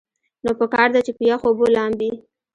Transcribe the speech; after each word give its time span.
نو 0.43 0.51
پکار 0.59 0.87
ده 0.93 0.99
چې 1.05 1.11
پۀ 1.17 1.23
يخو 1.31 1.47
اوبو 1.49 1.65
لامبي- 1.75 2.11